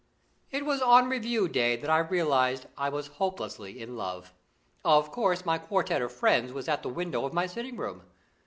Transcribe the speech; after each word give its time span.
It 0.49 0.65
was 0.65 0.81
on 0.81 1.09
Review 1.09 1.47
day 1.47 1.75
that 1.75 1.87
I 1.87 1.99
realised 1.99 2.65
I 2.75 2.89
was 2.89 3.05
hopelessly 3.21 3.79
in 3.79 3.95
love. 3.97 4.33
Of 4.83 5.11
course 5.11 5.45
my 5.45 5.59
quartet 5.59 6.01
of 6.01 6.11
friends 6.11 6.51
was 6.51 6.67
at 6.67 6.81
the 6.81 6.89
windows 6.89 7.25
of 7.25 7.33
my 7.33 7.45
sitting 7.45 7.77
room. 7.77 8.01